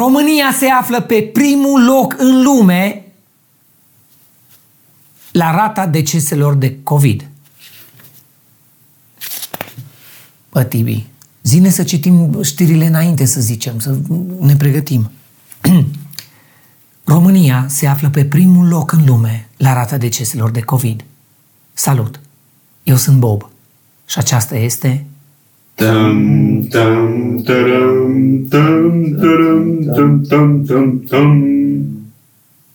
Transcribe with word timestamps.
România 0.00 0.52
se 0.58 0.66
află 0.66 1.00
pe 1.00 1.22
primul 1.32 1.84
loc 1.84 2.14
în 2.18 2.42
lume 2.42 3.04
la 5.30 5.50
rata 5.50 5.86
deceselor 5.86 6.54
de 6.54 6.82
COVID. 6.82 7.28
Bă, 10.50 10.62
Tibi, 10.62 11.06
zine 11.42 11.70
să 11.70 11.82
citim 11.82 12.42
știrile 12.42 12.86
înainte, 12.86 13.24
să 13.24 13.40
zicem, 13.40 13.78
să 13.78 13.96
ne 14.40 14.56
pregătim. 14.56 15.10
România 17.04 17.66
se 17.68 17.86
află 17.86 18.10
pe 18.10 18.24
primul 18.24 18.68
loc 18.68 18.92
în 18.92 19.04
lume 19.04 19.48
la 19.56 19.72
rata 19.72 19.96
deceselor 19.96 20.50
de 20.50 20.60
COVID. 20.60 21.04
Salut! 21.72 22.20
Eu 22.82 22.96
sunt 22.96 23.18
Bob 23.18 23.50
și 24.06 24.18
aceasta 24.18 24.56
este 24.56 25.06
Dum, 25.80 26.60
dum, 26.68 27.42
dum, 27.42 28.46
dum, 28.48 29.16
dum, 29.94 30.22
dum, 30.22 30.64
dum, 30.64 31.04
dum. 31.08 31.44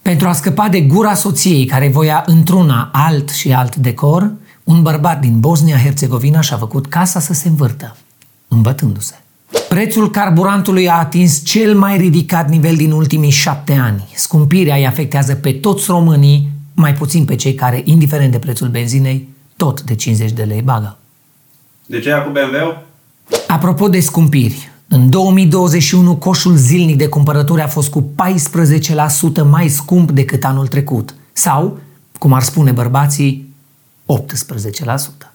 Pentru 0.02 0.28
a 0.28 0.34
scăpa 0.34 0.70
de 0.70 0.82
gura 0.82 1.14
soției 1.14 1.66
care 1.66 1.90
voia 1.90 2.24
întruna 2.26 2.90
alt 2.94 3.30
și 3.30 3.54
alt 3.54 3.76
decor, 3.76 4.32
un 4.64 4.82
bărbat 4.82 5.20
din 5.20 5.40
Bosnia-Herzegovina 5.40 6.42
și-a 6.42 6.58
făcut 6.58 6.88
casa 6.88 7.20
să 7.20 7.34
se 7.34 7.48
învârtă, 7.48 7.96
îmbătându-se. 8.48 9.14
Prețul 9.70 10.12
carburantului 10.12 10.90
a 10.90 10.94
atins 10.94 11.44
cel 11.44 11.76
mai 11.76 11.98
ridicat 11.98 12.50
nivel 12.50 12.76
din 12.76 12.92
ultimii 12.92 13.30
șapte 13.30 13.74
ani. 13.74 14.08
Scumpirea 14.16 14.76
îi 14.76 14.88
afectează 14.88 15.36
pe 15.36 15.52
toți 15.52 15.86
românii, 15.88 16.50
mai 16.74 16.94
puțin 16.94 17.26
pe 17.26 17.36
cei 17.36 17.54
care, 17.54 17.82
indiferent 17.84 18.32
de 18.32 18.40
prețul 18.40 18.68
benzinei, 18.68 19.30
tot 19.56 19.82
de 19.82 19.96
50 19.96 20.32
de 20.32 20.44
lei 20.44 20.62
bagă. 20.62 20.98
De 21.86 22.00
ce 22.00 22.12
cu 22.12 22.30
BMW-ul? 22.30 22.94
Apropo 23.48 23.88
de 23.88 24.00
scumpiri, 24.00 24.72
în 24.88 25.10
2021 25.10 26.16
coșul 26.16 26.56
zilnic 26.56 26.98
de 26.98 27.08
cumpărături 27.08 27.62
a 27.62 27.68
fost 27.68 27.90
cu 27.90 28.04
14% 29.42 29.50
mai 29.50 29.68
scump 29.68 30.12
decât 30.12 30.44
anul 30.44 30.68
trecut. 30.68 31.16
Sau, 31.34 31.80
cum 32.18 32.34
ar 32.34 32.42
spune 32.42 32.72
bărbații, 32.72 33.54
18%. 34.06 35.32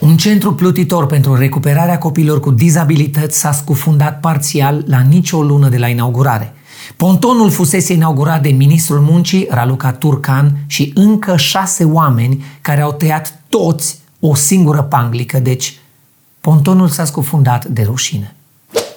Un 0.00 0.16
centru 0.16 0.54
plutitor 0.54 1.06
pentru 1.06 1.34
recuperarea 1.34 1.98
copiilor 1.98 2.40
cu 2.40 2.50
dizabilități 2.50 3.38
s-a 3.38 3.52
scufundat 3.52 4.20
parțial 4.20 4.84
la 4.86 5.00
nicio 5.00 5.42
lună 5.42 5.68
de 5.68 5.78
la 5.78 5.88
inaugurare. 5.88 6.52
Pontonul 6.96 7.50
fusese 7.50 7.92
inaugurat 7.92 8.42
de 8.42 8.48
ministrul 8.48 9.00
muncii, 9.00 9.46
Raluca 9.50 9.92
Turcan, 9.92 10.56
și 10.66 10.92
încă 10.94 11.36
șase 11.36 11.84
oameni 11.84 12.44
care 12.60 12.80
au 12.80 12.92
tăiat 12.92 13.40
toți 13.48 13.98
o 14.20 14.34
singură 14.34 14.82
panglică, 14.82 15.38
deci 15.38 15.80
pontonul 16.42 16.88
s-a 16.88 17.04
scufundat 17.04 17.64
de 17.64 17.82
rușine. 17.82 18.34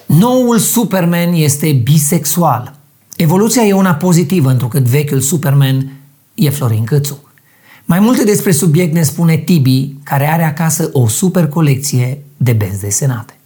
Noul 0.06 0.58
Superman 0.58 1.32
este 1.32 1.72
bisexual. 1.72 2.74
Evoluția 3.16 3.62
e 3.62 3.72
una 3.72 3.94
pozitivă, 3.94 4.50
întrucât 4.50 4.82
vechiul 4.82 5.20
Superman 5.20 5.92
e 6.34 6.50
Florin 6.50 6.84
Câțu. 6.84 7.28
Mai 7.84 8.00
multe 8.00 8.24
despre 8.24 8.50
subiect 8.52 8.94
ne 8.94 9.02
spune 9.02 9.36
Tibi, 9.36 9.94
care 10.02 10.26
are 10.26 10.44
acasă 10.44 10.90
o 10.92 11.08
super 11.08 11.48
colecție 11.48 12.22
de 12.36 12.52
benzi 12.52 12.80
desenate. 12.80 13.36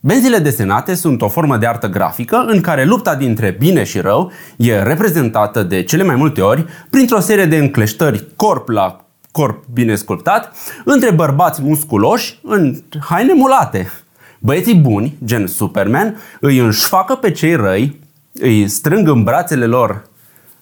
Benzile 0.00 0.38
desenate 0.38 0.94
sunt 0.94 1.22
o 1.22 1.28
formă 1.28 1.56
de 1.56 1.66
artă 1.66 1.88
grafică 1.88 2.44
în 2.46 2.60
care 2.60 2.84
lupta 2.84 3.14
dintre 3.14 3.56
bine 3.58 3.84
și 3.84 3.98
rău 3.98 4.32
e 4.56 4.82
reprezentată 4.82 5.62
de 5.62 5.82
cele 5.82 6.02
mai 6.02 6.16
multe 6.16 6.40
ori 6.40 6.66
printr-o 6.90 7.20
serie 7.20 7.46
de 7.46 7.56
încleștări 7.56 8.26
corp 8.36 8.68
la 8.68 9.05
corp 9.36 9.64
bine 9.72 9.94
sculptat 9.94 10.52
între 10.84 11.10
bărbați 11.10 11.62
musculoși 11.62 12.38
în 12.42 12.82
haine 13.00 13.32
mulate. 13.32 13.90
Băieții 14.38 14.74
buni, 14.74 15.16
gen 15.24 15.46
Superman, 15.46 16.16
îi 16.40 16.58
înșfacă 16.58 17.14
pe 17.14 17.30
cei 17.30 17.54
răi, 17.54 18.00
îi 18.32 18.68
strâng 18.68 19.08
în 19.08 19.22
brațele 19.22 19.66
lor 19.66 20.08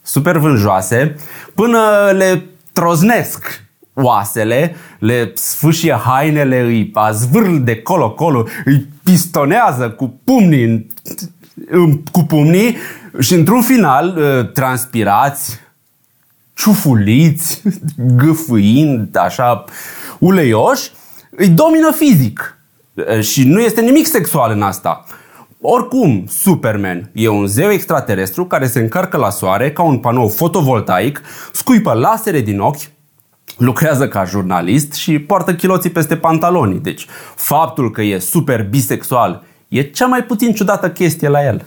super 0.03 0.37
vânjoase 0.37 1.15
până 1.55 1.79
le 2.13 2.45
troznesc 2.73 3.63
oasele, 3.95 4.75
le 4.99 5.31
sfâșie 5.35 5.93
hainele, 6.05 6.61
îi 6.61 6.91
azvârl 6.95 7.57
de 7.57 7.77
colo-colo, 7.83 8.47
îi 8.65 8.87
pistonează 9.03 9.91
cu 9.91 10.21
pumnii, 10.25 10.65
în- 10.65 10.87
în- 11.71 12.03
cu 12.13 12.21
pumnii 12.23 12.77
și 13.21 13.35
într-un 13.35 13.63
final, 13.63 14.17
ă, 14.19 14.43
transpirați, 14.43 15.59
ciufuliți, 16.55 17.63
gâfâind, 17.97 19.17
așa, 19.17 19.65
uleioși, 20.19 20.91
îi 21.31 21.49
domină 21.49 21.91
fizic. 21.91 22.59
Ă, 23.17 23.21
Și 23.21 23.45
nu 23.45 23.61
este 23.61 23.81
nimic 23.81 24.07
sexual 24.07 24.53
în 24.53 24.63
asta. 24.63 25.05
Oricum, 25.61 26.25
Superman 26.29 27.11
e 27.13 27.29
un 27.29 27.47
zeu 27.47 27.71
extraterestru 27.71 28.47
care 28.47 28.67
se 28.67 28.79
încarcă 28.79 29.17
la 29.17 29.31
soare 29.31 29.73
ca 29.73 29.83
un 29.83 29.99
panou 29.99 30.29
fotovoltaic, 30.29 31.23
scuipă 31.53 31.93
lasere 31.93 32.41
din 32.41 32.61
ochi, 32.61 32.91
lucrează 33.57 34.09
ca 34.09 34.25
jurnalist 34.25 34.93
și 34.93 35.19
poartă 35.19 35.55
chiloții 35.55 35.91
peste 35.91 36.17
pantaloni. 36.17 36.81
Deci, 36.81 37.07
faptul 37.35 37.91
că 37.91 38.03
e 38.03 38.19
super 38.19 38.69
bisexual 38.69 39.43
e 39.69 39.83
cea 39.83 40.07
mai 40.07 40.25
puțin 40.25 40.55
ciudată 40.55 40.91
chestie 40.91 41.29
la 41.29 41.45
el. 41.45 41.65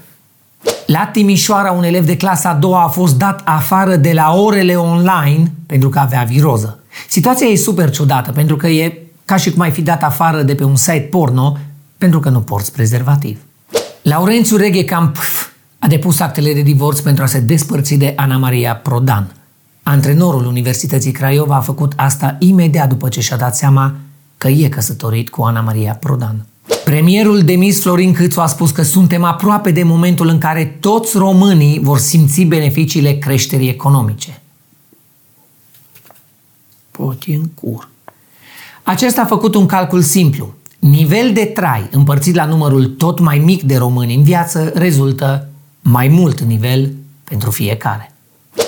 La 0.87 1.09
Timișoara, 1.11 1.71
un 1.71 1.83
elev 1.83 2.05
de 2.05 2.17
clasa 2.17 2.49
a 2.49 2.53
doua 2.53 2.83
a 2.83 2.87
fost 2.87 3.17
dat 3.17 3.41
afară 3.45 3.95
de 3.95 4.11
la 4.13 4.33
orele 4.33 4.75
online 4.75 5.51
pentru 5.65 5.89
că 5.89 5.99
avea 5.99 6.23
viroză. 6.23 6.79
Situația 7.09 7.47
e 7.47 7.55
super 7.55 7.89
ciudată 7.89 8.31
pentru 8.31 8.55
că 8.55 8.67
e 8.67 9.01
ca 9.25 9.35
și 9.35 9.51
cum 9.51 9.61
ai 9.61 9.71
fi 9.71 9.81
dat 9.81 10.03
afară 10.03 10.41
de 10.41 10.55
pe 10.55 10.63
un 10.63 10.75
site 10.75 11.07
porno 11.11 11.57
pentru 11.97 12.19
că 12.19 12.29
nu 12.29 12.39
porți 12.39 12.71
prezervativ. 12.71 13.39
Laurențiu 14.01 14.57
Reghe 14.57 14.83
Camp 14.83 15.17
a 15.79 15.87
depus 15.87 16.19
actele 16.19 16.53
de 16.53 16.61
divorț 16.61 16.99
pentru 16.99 17.23
a 17.23 17.27
se 17.27 17.39
despărți 17.39 17.95
de 17.95 18.13
Ana 18.15 18.37
Maria 18.37 18.75
Prodan. 18.75 19.35
Antrenorul 19.83 20.45
Universității 20.45 21.11
Craiova 21.11 21.55
a 21.55 21.61
făcut 21.61 21.93
asta 21.95 22.35
imediat 22.39 22.89
după 22.89 23.09
ce 23.09 23.21
și-a 23.21 23.37
dat 23.37 23.55
seama 23.55 23.95
că 24.37 24.47
e 24.47 24.69
căsătorit 24.69 25.29
cu 25.29 25.41
Ana 25.43 25.61
Maria 25.61 25.97
Prodan. 25.99 26.45
Premierul 26.87 27.41
demis 27.41 27.81
Florin 27.81 28.13
Câțu 28.13 28.39
a 28.39 28.47
spus 28.47 28.71
că 28.71 28.81
suntem 28.81 29.23
aproape 29.23 29.71
de 29.71 29.83
momentul 29.83 30.27
în 30.27 30.37
care 30.37 30.77
toți 30.79 31.17
românii 31.17 31.79
vor 31.79 31.97
simți 31.97 32.43
beneficiile 32.43 33.13
creșterii 33.13 33.69
economice. 33.69 34.41
Poti 36.91 37.31
în 37.31 37.45
cur. 37.45 37.89
Acesta 38.83 39.21
a 39.21 39.25
făcut 39.25 39.55
un 39.55 39.65
calcul 39.65 40.01
simplu. 40.01 40.53
Nivel 40.79 41.33
de 41.33 41.45
trai 41.45 41.87
împărțit 41.91 42.35
la 42.35 42.45
numărul 42.45 42.85
tot 42.85 43.19
mai 43.19 43.37
mic 43.37 43.63
de 43.63 43.77
români 43.77 44.15
în 44.15 44.23
viață 44.23 44.71
rezultă 44.75 45.49
mai 45.81 46.07
mult 46.07 46.39
nivel 46.39 46.91
pentru 47.23 47.51
fiecare. 47.51 48.13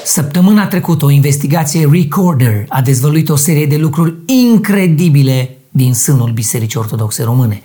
Săptămâna 0.04 0.68
trecută, 0.68 1.06
o 1.06 1.10
investigație 1.10 1.90
Recorder 1.92 2.66
a 2.68 2.82
dezvăluit 2.82 3.30
o 3.30 3.36
serie 3.36 3.66
de 3.66 3.78
lucruri 3.78 4.14
incredibile 4.26 5.58
din 5.70 5.94
sânul 5.94 6.32
Bisericii 6.32 6.80
Ortodoxe 6.80 7.24
Române, 7.24 7.62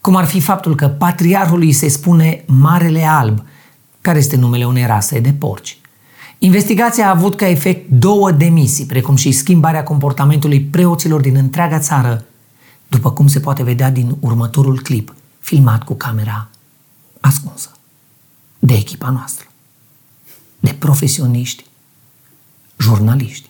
cum 0.00 0.16
ar 0.16 0.24
fi 0.24 0.40
faptul 0.40 0.74
că 0.74 0.88
patriarhului 0.88 1.72
se 1.72 1.88
spune 1.88 2.44
Marele 2.46 3.04
Alb, 3.04 3.44
care 4.00 4.18
este 4.18 4.36
numele 4.36 4.66
unei 4.66 4.86
rase 4.86 5.20
de 5.20 5.32
porci. 5.32 5.78
Investigația 6.38 7.06
a 7.06 7.10
avut 7.10 7.36
ca 7.36 7.48
efect 7.48 7.90
două 7.90 8.30
demisii, 8.30 8.86
precum 8.86 9.16
și 9.16 9.32
schimbarea 9.32 9.82
comportamentului 9.82 10.60
preoților 10.60 11.20
din 11.20 11.36
întreaga 11.36 11.78
țară, 11.78 12.24
după 12.88 13.12
cum 13.12 13.26
se 13.26 13.40
poate 13.40 13.62
vedea 13.62 13.90
din 13.90 14.16
următorul 14.20 14.80
clip, 14.80 15.14
filmat 15.40 15.82
cu 15.82 15.94
camera 15.94 16.48
ascunsă, 17.20 17.70
de 18.58 18.74
echipa 18.74 19.10
noastră, 19.10 19.46
de 20.60 20.76
profesioniști, 20.78 21.64
jurnaliști, 22.78 23.48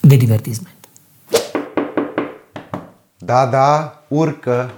de 0.00 0.16
divertisment. 0.16 0.74
Da, 3.18 3.46
da, 3.46 4.02
urcă. 4.08 4.70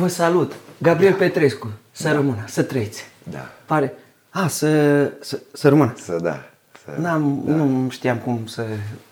Vă 0.00 0.08
salut! 0.08 0.52
Gabriel 0.78 1.12
Petrescu, 1.14 1.70
să 1.90 2.12
rămână, 2.12 2.44
să 2.46 2.62
trăiți. 2.62 3.04
Da. 3.30 3.50
Pare... 3.66 3.92
A, 4.30 4.46
să, 4.48 5.02
să, 5.20 5.38
să 5.52 5.68
rămână. 5.68 5.94
Să 5.96 6.18
da. 6.22 6.44
Să... 6.84 7.00
N-am, 7.00 7.42
Nu 7.44 7.90
știam 7.90 8.16
cum 8.16 8.46
să... 8.46 8.64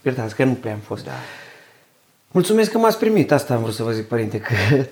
Iertați 0.02 0.34
că 0.34 0.44
nu 0.44 0.52
prea 0.52 0.72
am 0.72 0.78
fost. 0.78 1.04
Da. 1.04 1.10
Mulțumesc 2.30 2.70
că 2.70 2.78
m-ați 2.78 2.98
primit, 2.98 3.32
asta 3.32 3.54
am 3.54 3.62
vrut 3.62 3.74
să 3.74 3.82
vă 3.82 3.90
zic, 3.92 4.06
părinte, 4.08 4.38
că 4.40 4.54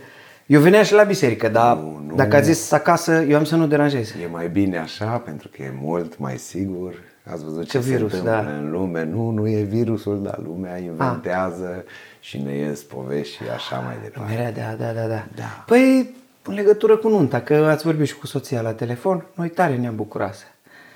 eu 0.46 0.60
veneam 0.60 0.84
și 0.84 0.92
la 0.92 1.02
biserică, 1.02 1.48
dar 1.48 1.76
Nu, 1.76 2.02
nu. 2.06 2.14
dacă 2.14 2.36
ați 2.36 2.52
zis 2.52 2.72
acasă, 2.72 3.12
eu 3.28 3.36
am 3.36 3.44
să 3.44 3.56
nu 3.56 3.66
deranjez. 3.66 4.10
E 4.22 4.26
mai 4.30 4.48
bine 4.48 4.78
așa, 4.78 5.06
pentru 5.06 5.48
că 5.48 5.62
e 5.62 5.72
mult 5.80 6.18
mai 6.18 6.38
sigur. 6.38 6.94
Ați 7.32 7.44
văzut 7.44 7.62
ce, 7.64 7.70
Ce 7.70 7.78
virus, 7.78 8.10
se 8.10 8.16
întâmplă 8.16 8.42
da. 8.50 8.56
în 8.56 8.70
lume. 8.70 9.04
Nu, 9.04 9.30
nu 9.30 9.48
e 9.48 9.62
virusul, 9.62 10.22
dar 10.22 10.38
lumea 10.38 10.76
inventează 10.78 11.84
și 12.20 12.38
ne 12.38 12.52
ies 12.56 12.82
povești 12.82 13.34
și 13.34 13.42
așa 13.54 13.78
mai 13.78 13.94
departe. 14.02 14.34
Merea, 14.34 14.52
da, 14.52 14.84
da, 14.84 14.92
da, 14.92 15.06
da. 15.06 15.24
Da. 15.34 15.62
Păi, 15.66 16.14
în 16.42 16.54
legătură 16.54 16.96
cu 16.96 17.08
nunta, 17.08 17.40
că 17.40 17.54
ați 17.54 17.84
vorbit 17.84 18.06
și 18.06 18.16
cu 18.16 18.26
soția 18.26 18.60
la 18.60 18.72
telefon, 18.72 19.24
noi 19.34 19.48
tare 19.48 19.76
ne-am 19.76 19.96
bucurat. 19.96 20.54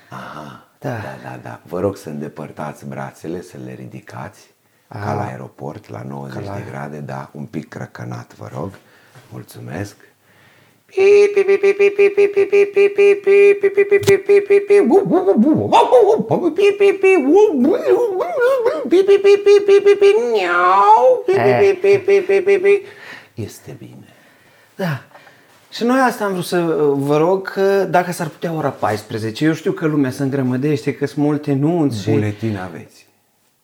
Aha, 0.09 0.67
Da. 0.79 0.89
da, 0.89 1.17
da, 1.29 1.39
da. 1.43 1.59
Vă 1.67 1.79
rog 1.79 1.97
să 1.97 2.09
îndepărtați 2.09 2.85
brațele, 2.87 3.41
să 3.41 3.57
le 3.65 3.73
ridicați, 3.73 4.49
ca 4.87 5.13
la 5.13 5.25
aeroport, 5.25 5.89
la 5.89 6.03
90 6.07 6.45
Ca 6.45 6.51
la- 6.51 6.57
de 6.57 6.63
grade, 6.69 6.97
da, 6.99 7.29
un 7.33 7.45
pic 7.45 7.67
crăcănat, 7.69 8.35
vă 8.35 8.49
rog. 8.53 8.69
Mulțumesc. 9.31 9.95
Este 23.33 23.75
bine. 23.79 24.07
Da. 24.75 25.03
Și 25.71 25.83
noi 25.83 25.99
asta 25.99 26.25
am 26.25 26.31
vrut 26.31 26.45
să 26.45 26.57
uh, 26.57 26.93
vă 26.97 27.17
rog 27.17 27.51
că 27.51 27.83
dacă 27.83 28.11
s-ar 28.11 28.27
putea 28.27 28.53
ora 28.53 28.69
14, 28.69 29.45
eu 29.45 29.53
știu 29.53 29.71
că 29.71 29.85
lumea 29.85 30.11
se 30.11 30.23
îngrămădește, 30.23 30.93
că 30.93 31.05
sunt 31.05 31.25
multe 31.25 31.53
nunți 31.53 32.01
și... 32.01 32.09
Buletin 32.09 32.57
aveți. 32.57 33.07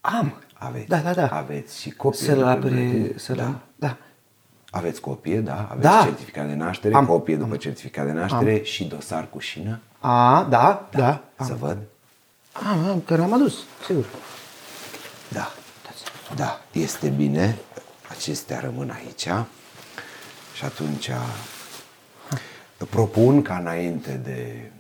Am. 0.02 0.42
Aveți. 0.54 0.88
Da, 0.88 0.98
da, 0.98 1.14
da. 1.14 1.28
Aveți 1.28 1.82
și 1.82 1.92
copie. 1.92 2.20
Să-l 2.20 2.38
de 2.38 2.44
apere, 2.44 2.76
buletin. 2.76 3.14
să-l... 3.16 3.36
Da. 3.36 3.60
Da. 4.72 4.78
Aveți 4.78 5.02
copie, 5.02 5.40
da? 5.40 5.68
Aveți 5.72 5.88
Da. 5.88 6.02
certificat 6.04 6.48
de 6.48 6.54
naștere, 6.54 6.96
Am. 6.96 7.06
copie 7.06 7.36
după 7.36 7.58
certificat 7.58 8.06
de 8.06 8.12
naștere 8.12 8.62
și 8.64 8.84
dosar 8.84 9.28
cu 9.30 9.40
șină. 9.40 9.80
A, 10.00 10.48
da, 10.50 10.88
da. 10.92 11.22
Să 11.40 11.54
văd? 11.60 11.78
Am, 12.52 12.86
am, 12.90 13.02
că 13.02 13.16
l-am 13.16 13.34
adus, 13.34 13.56
sigur. 13.86 14.06
Da. 15.30 15.52
Da, 16.36 16.62
este 16.72 17.08
bine. 17.10 17.58
Acestea 18.10 18.60
rămân 18.60 18.90
aici. 18.90 19.28
Și 20.56 20.66
atunci 20.66 21.10
propun 22.90 23.42
ca 23.42 23.58
înainte 23.58 24.12
de 24.12 24.72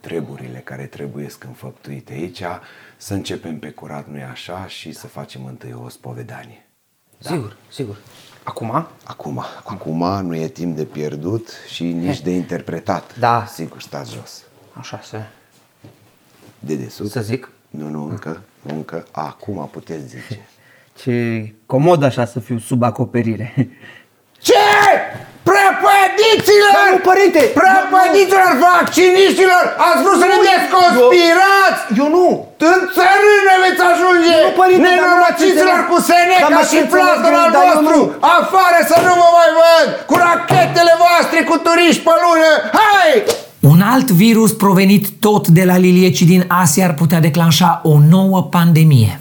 treburile 0.00 0.58
care 0.58 0.84
trebuie 0.86 1.26
înfăptuite 1.46 2.12
aici, 2.12 2.42
să 2.96 3.14
începem 3.14 3.58
pe 3.58 3.70
curat, 3.70 4.06
nu 4.08 4.18
așa, 4.30 4.66
și 4.66 4.92
să 4.92 5.06
facem 5.06 5.44
întâi 5.44 5.72
o 5.84 5.88
spovedanie. 5.88 6.66
Sigur, 7.18 7.56
sigur. 7.70 7.96
Acum? 8.44 8.86
Acum, 9.04 9.44
acum 9.64 10.26
nu 10.26 10.34
e 10.36 10.48
timp 10.48 10.76
de 10.76 10.84
pierdut 10.84 11.48
și 11.72 11.84
nici 11.84 12.20
de 12.20 12.30
interpretat. 12.30 13.18
Da. 13.18 13.44
Sigur, 13.52 13.80
stați 13.80 14.12
jos. 14.12 14.42
Așa 14.72 15.00
să... 15.02 15.22
De 16.58 16.74
desubt? 16.74 17.10
Să 17.10 17.20
zic? 17.20 17.50
Nu, 17.70 17.88
nu, 17.88 18.08
încă, 18.08 18.42
încă. 18.62 19.06
Acum 19.10 19.68
puteți 19.72 20.06
zice. 20.06 20.48
Ce 21.00 21.52
comod 21.66 22.02
așa 22.02 22.24
să 22.24 22.40
fiu 22.40 22.58
sub 22.58 22.82
acoperire. 22.82 23.54
Ce? 24.46 24.64
Prăpădiților! 25.48 26.72
Da, 26.78 26.84
nu, 26.94 26.98
părinte! 27.10 27.40
Prăpădiților 27.58 28.52
vacciniștilor! 28.66 29.64
Ați 29.88 30.00
vrut 30.04 30.18
să 30.22 30.26
ne 30.32 30.38
desconspirați! 30.48 31.80
Eu 32.00 32.08
nu! 32.16 32.26
În 32.72 32.80
țărână 32.94 33.54
veți 33.64 33.82
ajunge! 33.92 34.36
Nu, 34.46 34.52
părinte, 34.62 34.82
dar 34.82 34.94
nu 34.94 35.04
Nenorociților 35.04 35.78
m-ați 35.80 35.90
cu 35.90 35.96
înțeles. 36.00 36.26
Dar 36.30 36.34
Seneca 36.34 36.46
m-ați 36.48 36.53
și 36.70 36.76
înțeles 36.82 36.92
plastul 36.94 37.24
greu, 37.26 37.44
al 37.44 37.50
dar 37.54 37.64
eu 37.64 37.70
vostru! 37.74 37.98
nu. 37.98 38.02
Afară 38.38 38.78
să 38.90 38.96
nu 39.06 39.12
vă 39.20 39.28
mai 39.38 39.50
văd! 39.60 39.86
Cu 40.10 40.14
rachetele 40.26 40.94
voastre, 41.04 41.38
cu 41.48 41.56
turiști 41.64 42.04
pe 42.06 42.14
lună! 42.24 42.50
Hai! 42.80 43.10
Un 43.72 43.80
alt 43.94 44.08
virus 44.10 44.52
provenit 44.64 45.04
tot 45.26 45.44
de 45.58 45.64
la 45.70 45.76
liliecii 45.76 46.32
din 46.34 46.42
Asia 46.62 46.84
ar 46.88 46.94
putea 47.00 47.20
declanșa 47.26 47.70
o 47.84 47.94
nouă 48.14 48.38
pandemie. 48.42 49.14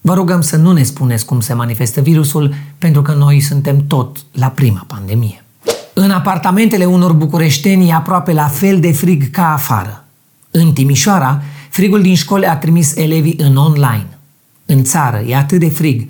Vă 0.00 0.14
rugăm 0.14 0.40
să 0.40 0.56
nu 0.56 0.72
ne 0.72 0.82
spuneți 0.82 1.24
cum 1.24 1.40
se 1.40 1.54
manifestă 1.54 2.00
virusul, 2.00 2.54
pentru 2.78 3.02
că 3.02 3.12
noi 3.12 3.40
suntem 3.40 3.86
tot 3.86 4.16
la 4.32 4.46
prima 4.46 4.84
pandemie. 4.86 5.44
În 5.92 6.10
apartamentele 6.10 6.84
unor 6.84 7.12
bucureșteni 7.12 7.88
e 7.88 7.92
aproape 7.92 8.32
la 8.32 8.48
fel 8.48 8.80
de 8.80 8.92
frig 8.92 9.30
ca 9.30 9.52
afară. 9.52 10.04
În 10.50 10.72
Timișoara, 10.72 11.42
frigul 11.70 12.02
din 12.02 12.14
școli 12.14 12.46
a 12.46 12.56
trimis 12.56 12.96
elevii 12.96 13.36
în 13.38 13.56
online. 13.56 14.18
În 14.66 14.84
țară 14.84 15.22
e 15.26 15.36
atât 15.36 15.58
de 15.58 15.68
frig, 15.68 16.08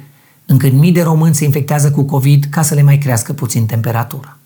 încât 0.50 0.72
mii 0.72 0.92
de 0.92 1.02
români 1.02 1.34
se 1.34 1.44
infectează 1.44 1.90
cu 1.90 2.02
COVID 2.02 2.44
ca 2.50 2.62
să 2.62 2.74
le 2.74 2.82
mai 2.82 2.98
crească 2.98 3.32
puțin 3.32 3.66
temperatura. 3.66 4.36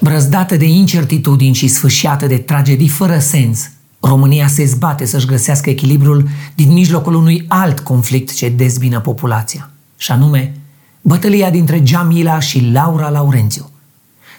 Brăzdată 0.00 0.56
de 0.56 0.64
incertitudini 0.64 1.54
și 1.54 1.68
sfâșiată 1.68 2.26
de 2.26 2.38
tragedii 2.38 2.88
fără 2.88 3.18
sens, 3.18 3.70
România 4.00 4.46
se 4.46 4.64
zbate 4.64 5.04
să-și 5.04 5.26
găsească 5.26 5.70
echilibrul 5.70 6.28
din 6.54 6.72
mijlocul 6.72 7.14
unui 7.14 7.44
alt 7.48 7.80
conflict 7.80 8.34
ce 8.34 8.48
dezbină 8.48 9.00
populația, 9.00 9.70
și 9.96 10.12
anume 10.12 10.54
bătălia 11.00 11.50
dintre 11.50 11.80
Jamila 11.84 12.38
și 12.38 12.70
Laura 12.72 13.08
Laurențiu. 13.08 13.70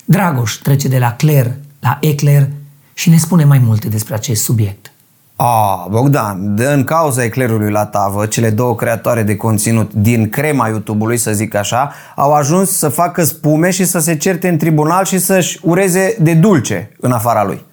Dragoș 0.06 0.54
trece 0.54 0.88
de 0.88 0.98
la 0.98 1.14
Claire 1.14 1.62
la 1.80 1.98
Eclair 2.02 2.50
și 2.94 3.10
ne 3.10 3.18
spune 3.18 3.44
mai 3.44 3.60
multe 3.60 3.90
despre 3.90 4.14
acest 4.14 4.44
subiect. 4.44 4.92
A, 5.40 5.88
Bogdan, 5.90 6.56
dă 6.56 6.72
în 6.74 6.84
cauza 6.84 7.24
eclerului 7.24 7.72
la 7.72 7.86
tavă, 7.86 8.26
cele 8.26 8.50
două 8.50 8.76
creatoare 8.76 9.24
de 9.24 9.36
conținut 9.36 9.94
din 9.94 10.30
crema 10.30 10.68
YouTube-ului, 10.68 11.18
să 11.18 11.32
zic 11.32 11.56
așa, 11.56 11.94
au 12.16 12.34
ajuns 12.34 12.78
să 12.78 12.90
facă 12.90 13.24
spume 13.24 13.70
și 13.70 13.86
să 13.86 14.00
se 14.00 14.16
certe 14.16 14.48
în 14.48 14.58
tribunal 14.58 15.06
și 15.06 15.18
să-și 15.18 15.60
ureze 15.62 16.16
de 16.20 16.34
dulce 16.34 16.92
în 17.00 17.12
afara 17.12 17.44
lui. 17.44 17.66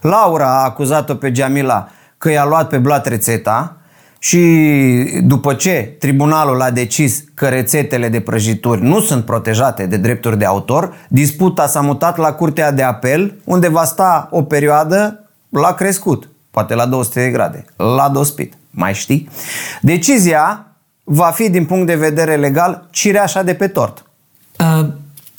Laura 0.00 0.46
a 0.46 0.64
acuzat-o 0.64 1.14
pe 1.14 1.32
Jamila 1.34 1.88
că 2.18 2.30
i-a 2.30 2.44
luat 2.44 2.68
pe 2.68 2.78
blat 2.78 3.06
rețeta 3.06 3.76
și 4.18 4.40
după 5.22 5.54
ce 5.54 5.96
tribunalul 5.98 6.62
a 6.62 6.70
decis 6.70 7.24
că 7.34 7.46
rețetele 7.48 8.08
de 8.08 8.20
prăjituri 8.20 8.82
nu 8.82 9.00
sunt 9.00 9.24
protejate 9.24 9.86
de 9.86 9.96
drepturi 9.96 10.38
de 10.38 10.44
autor, 10.44 10.94
disputa 11.08 11.66
s-a 11.66 11.80
mutat 11.80 12.16
la 12.16 12.32
Curtea 12.32 12.72
de 12.72 12.82
Apel, 12.82 13.40
unde 13.44 13.68
va 13.68 13.84
sta 13.84 14.28
o 14.30 14.42
perioadă 14.42 15.26
la 15.48 15.72
crescut, 15.72 16.31
poate 16.52 16.74
la 16.74 16.86
200 16.86 17.24
de 17.24 17.30
grade, 17.30 17.64
la 17.76 18.08
dospit, 18.08 18.52
mai 18.70 18.94
știi? 18.94 19.28
Decizia 19.80 20.66
va 21.04 21.30
fi 21.30 21.50
din 21.50 21.64
punct 21.64 21.86
de 21.86 21.94
vedere 21.94 22.36
legal 22.36 22.88
cireașa 22.90 23.42
de 23.42 23.54
pe 23.54 23.68
tort. 23.68 24.04
Uh, 24.58 24.86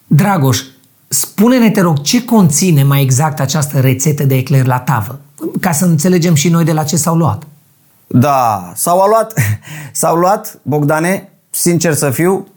Dragoș, 0.08 0.62
spune-ne, 1.08 1.72
te 1.72 1.82
rog, 1.82 2.02
ce 2.02 2.26
conține 2.26 2.84
mai 2.84 3.02
exact 3.02 3.40
această 3.40 3.80
rețetă 3.80 4.24
de 4.24 4.36
ecler 4.36 4.66
la 4.66 4.80
tavă? 4.80 5.20
Ca 5.62 5.72
să 5.72 5.86
înțelegem 5.86 6.34
și 6.34 6.50
noi 6.50 6.64
de 6.64 6.72
la 6.72 6.84
ce 6.84 6.96
s-au 6.96 7.16
luat. 7.16 7.44
Da, 8.08 8.72
s-au 8.76 9.08
luat, 9.08 9.34
s-au 9.92 10.16
luat, 10.16 10.60
Bogdane, 10.62 11.30
sincer 11.50 11.94
să 11.94 12.10
fiu, 12.10 12.48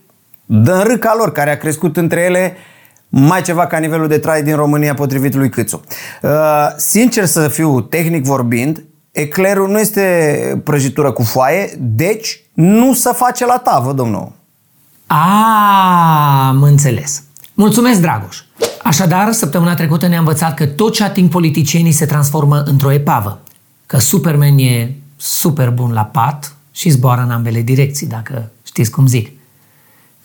dă 0.47 0.82
râca 0.87 1.14
lor, 1.19 1.32
care 1.32 1.50
a 1.50 1.56
crescut 1.56 1.97
între 1.97 2.20
ele 2.20 2.56
mai 3.19 3.43
ceva 3.43 3.67
ca 3.67 3.79
nivelul 3.79 4.09
de 4.09 4.19
trai 4.19 4.43
din 4.43 4.57
România 4.57 4.95
potrivit 4.95 5.35
lui 5.35 5.51
Câțu. 5.51 5.81
Uh, 6.23 6.31
sincer 6.77 7.25
să 7.25 7.49
fiu, 7.49 7.81
tehnic 7.81 8.25
vorbind, 8.25 8.85
eclerul 9.11 9.69
nu 9.69 9.79
este 9.79 10.61
prăjitură 10.65 11.13
cu 11.13 11.23
foaie, 11.23 11.77
deci 11.79 12.41
nu 12.53 12.95
se 12.95 13.11
face 13.13 13.47
la 13.47 13.59
tavă, 13.59 13.93
domnul. 13.93 14.33
A, 15.07 16.49
am 16.49 16.63
înțeles. 16.63 17.23
Mulțumesc, 17.55 18.01
Dragoș. 18.01 18.37
Așadar, 18.83 19.33
săptămâna 19.33 19.75
trecută 19.75 20.07
ne-a 20.07 20.19
învățat 20.19 20.55
că 20.55 20.67
tot 20.67 20.93
ce 20.93 21.05
ating 21.05 21.31
politicienii 21.31 21.93
se 21.93 22.06
transformă 22.06 22.63
într-o 22.67 22.93
epavă. 22.93 23.41
Că 23.87 23.99
Superman 23.99 24.58
e 24.58 24.91
super 25.17 25.70
bun 25.70 25.93
la 25.93 26.05
pat 26.05 26.56
și 26.70 26.91
zboară 26.91 27.20
în 27.20 27.31
ambele 27.31 27.61
direcții, 27.61 28.06
dacă 28.06 28.51
știți 28.63 28.91
cum 28.91 29.06
zic. 29.06 29.31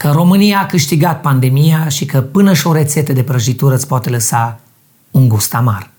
Că 0.01 0.11
România 0.11 0.59
a 0.59 0.65
câștigat 0.65 1.21
pandemia 1.21 1.87
și 1.87 2.05
că 2.05 2.21
până 2.21 2.53
și 2.53 2.67
o 2.67 2.73
rețetă 2.73 3.13
de 3.13 3.23
prăjitură 3.23 3.75
îți 3.75 3.87
poate 3.87 4.09
lăsa 4.09 4.59
un 5.11 5.27
gust 5.27 5.53
amar. 5.53 5.89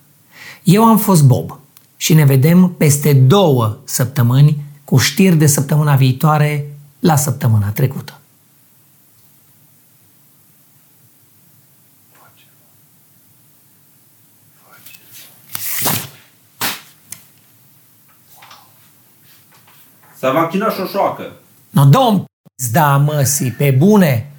Eu 0.63 0.83
am 0.85 0.97
fost 0.97 1.23
Bob 1.23 1.59
și 1.97 2.13
ne 2.13 2.25
vedem 2.25 2.69
peste 2.69 3.13
două 3.13 3.77
săptămâni 3.83 4.63
cu 4.85 4.97
știri 4.97 5.35
de 5.35 5.47
săptămâna 5.47 5.95
viitoare 5.95 6.75
la 6.99 7.15
săptămâna 7.15 7.69
trecută. 7.69 8.19
S-a 20.19 20.31
vaccinat 20.31 20.73
șoșoacă. 20.73 21.31
No, 21.69 21.85
domn, 21.85 22.25
da, 22.71 22.97
măsii, 22.97 23.51
pe 23.51 23.71
bune, 23.71 24.32